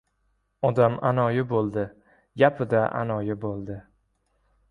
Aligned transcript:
Odam 0.69 0.95
anoyi 1.09 1.43
bo‘ldi, 1.51 1.83
gapida 2.43 2.81
anoyi 3.01 3.39
bo‘ldi: 3.47 3.77